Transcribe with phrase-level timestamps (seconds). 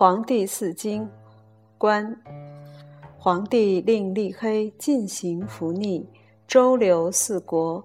[0.00, 1.10] 黄帝四经，
[1.76, 2.16] 官。
[3.18, 6.08] 皇帝令立黑进行服逆，
[6.46, 7.84] 周流四国，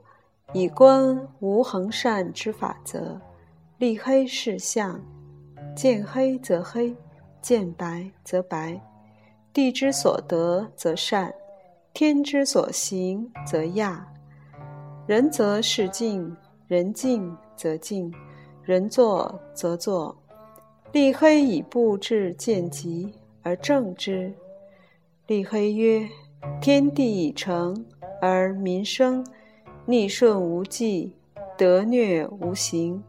[0.54, 3.20] 以观无恒善之法则。
[3.80, 5.02] 立黑是相，
[5.76, 6.96] 见黑则黑，
[7.42, 8.80] 见白则白。
[9.52, 11.34] 地之所得则善，
[11.96, 14.08] 天之所行则亚。
[15.08, 16.38] 人则是静，
[16.68, 18.14] 人静则静，
[18.62, 20.16] 人坐则坐。
[20.94, 24.32] 立黑以布置见吉而正之。
[25.26, 26.08] 立黑曰：
[26.62, 27.84] 天地已成，
[28.22, 29.26] 而民生
[29.88, 31.12] 逆顺无忌，
[31.58, 33.04] 得虐无形，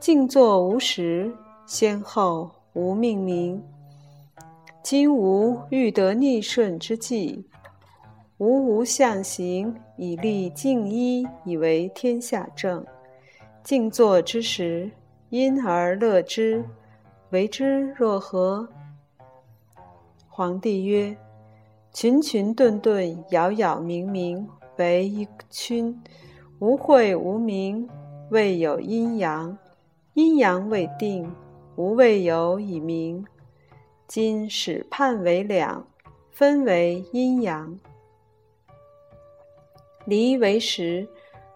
[0.00, 1.32] 静坐无时，
[1.64, 3.62] 先后无命名。
[4.82, 7.40] 今吾欲得逆顺之际，
[8.38, 12.84] 吾无象形以立静一，以为天下正。
[13.62, 14.90] 静坐之时，
[15.30, 16.64] 因而乐之。
[17.30, 18.68] 为之若何？
[20.28, 21.16] 皇帝曰：
[21.92, 24.46] 群群顿顿，杳杳冥冥，
[24.76, 26.00] 为一群。
[26.60, 27.88] 无会无名，
[28.30, 29.58] 未有阴阳。
[30.14, 31.30] 阴阳未定，
[31.74, 33.26] 无未有以明。
[34.06, 35.84] 今始判为两，
[36.30, 37.76] 分为阴阳。
[40.04, 41.08] 离为实，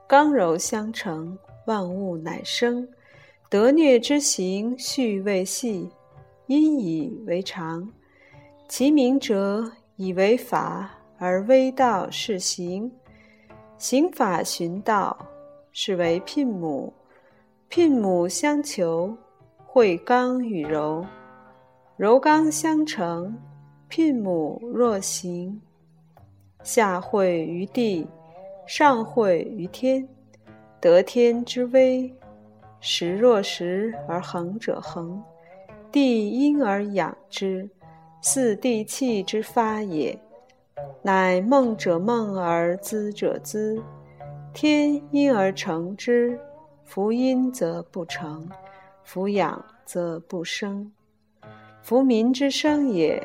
[0.08, 2.88] 刚柔相成，万物乃生。
[3.50, 5.90] 得虐之行，序未细，
[6.46, 7.92] 因以为常。
[8.68, 12.88] 其明者，以为法，而微道是行。
[13.76, 15.18] 行法循道，
[15.72, 16.92] 是为聘母。
[17.68, 19.12] 聘母相求，
[19.66, 21.04] 会刚与柔，
[21.96, 23.36] 柔刚相成。
[23.88, 25.60] 聘母若行，
[26.62, 28.06] 下会于地，
[28.64, 30.08] 上会于天，
[30.80, 32.14] 得天之威。
[32.80, 35.22] 时若时而恒者恒，
[35.92, 37.68] 地因而养之，
[38.22, 40.18] 似地气之发也。
[41.02, 43.82] 乃梦者梦而资者资，
[44.54, 46.38] 天因而成之。
[46.84, 48.48] 夫阴则不成，
[49.04, 50.90] 夫养则不生。
[51.82, 53.24] 夫民之生也。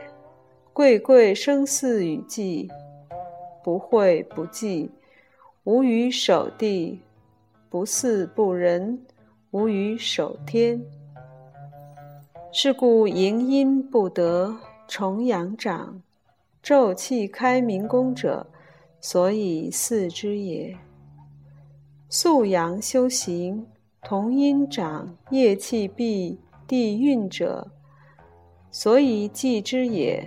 [0.71, 2.69] 贵贵生似与祭，
[3.63, 4.91] 不惠不济，
[5.63, 6.99] 无与守地，
[7.69, 8.99] 不祀不仁。
[9.55, 10.83] 无于守天，
[12.51, 14.53] 是故营阴不得，
[14.85, 16.01] 重阳长，
[16.61, 18.45] 昼气开明宫者，
[18.99, 20.75] 所以祀之也。
[22.09, 23.65] 素阳修行，
[24.01, 27.65] 同阴长，夜气闭，地运者，
[28.69, 30.21] 所以祭之也。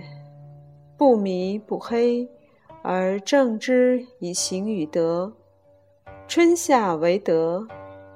[0.97, 2.27] 不迷不黑，
[2.83, 5.31] 而正之以行与德。
[6.27, 7.69] 春夏为德。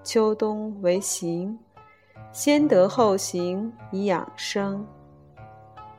[0.04, 1.58] 秋冬为行，
[2.32, 4.84] 先德后行以养生。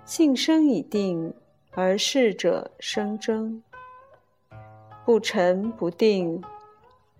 [0.04, 1.34] 性生已定，
[1.72, 3.64] 而事者生争。
[5.06, 6.42] 不沉不定，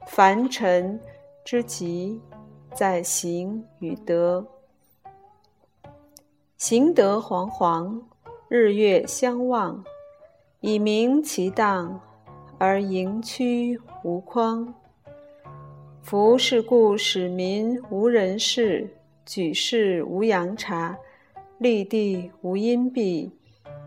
[0.08, 1.00] 凡尘
[1.46, 2.22] 之极，
[2.74, 4.46] 在行与德。
[6.58, 8.02] 行德煌煌，
[8.50, 9.84] 日月相望，
[10.60, 12.00] 以明其荡，
[12.58, 14.74] 而盈趋无匡。
[16.04, 18.86] 夫是故使民无人事，
[19.26, 20.96] 举世无阳察，
[21.60, 23.32] 立地无阴蔽。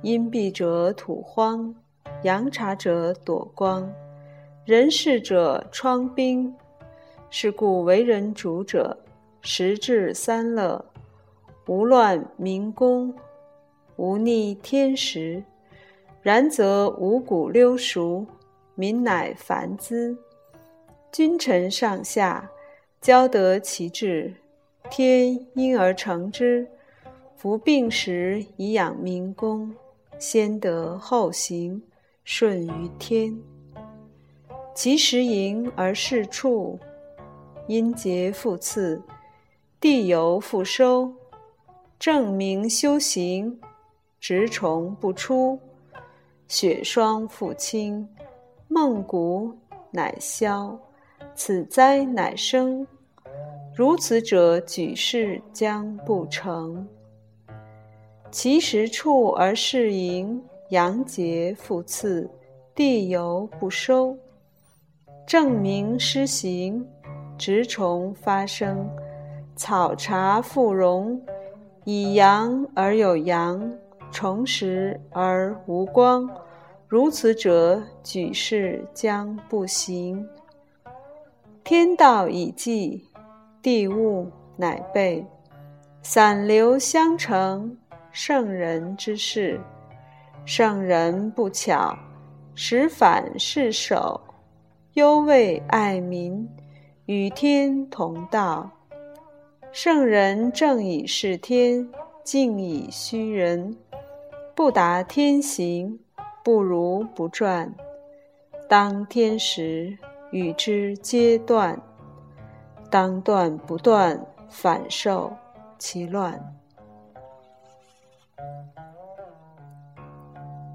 [0.01, 1.75] 阴蔽者土荒，
[2.23, 3.87] 阳察者躲光，
[4.65, 6.53] 人事者疮兵。
[7.29, 8.97] 是故为人主者，
[9.43, 10.83] 时至三乐，
[11.67, 13.15] 无乱民工，
[13.97, 15.45] 无逆天时。
[16.23, 18.25] 然则五谷溜熟，
[18.75, 20.17] 民乃繁滋。
[21.17, 22.47] 君臣上下，
[23.01, 24.35] 交得其志，
[24.91, 26.69] 天因而成之。
[27.37, 29.75] 夫病时以养民工，
[30.19, 31.83] 先德后行，
[32.23, 33.35] 顺于天。
[34.75, 36.79] 其时盈而事处，
[37.67, 39.01] 阴节复次，
[39.81, 41.11] 地由复收。
[41.99, 43.59] 正明修行，
[44.21, 45.59] 直虫不出，
[46.47, 48.07] 雪霜复清，
[48.69, 49.51] 梦谷
[49.91, 50.79] 乃消。
[51.35, 52.87] 此灾乃生，
[53.75, 56.87] 如此者举世将不成。
[58.31, 62.29] 其时处而事盈，阳节复次，
[62.75, 64.17] 地有不收，
[65.27, 66.87] 正明失行，
[67.39, 68.89] 直虫发生，
[69.55, 71.21] 草茶复荣，
[71.85, 73.73] 以阳而有阳，
[74.11, 76.29] 重实而无光。
[76.89, 80.27] 如此者举世将不行。
[81.67, 83.05] 天道已济，
[83.61, 85.27] 地物乃备，
[86.01, 87.77] 散流相成，
[88.13, 89.61] 圣人之事。
[90.45, 91.99] 圣人不巧，
[92.55, 94.21] 使反是守，
[94.93, 96.49] 忧畏爱民，
[97.07, 98.71] 与天同道。
[99.73, 101.85] 圣人正以事天，
[102.23, 103.77] 静以虚人。
[104.55, 105.99] 不达天行，
[106.45, 107.75] 不如不传。
[108.69, 109.99] 当天时，
[110.31, 111.77] 与之皆断；
[112.91, 115.33] 当断不断，反受
[115.79, 116.39] 其乱。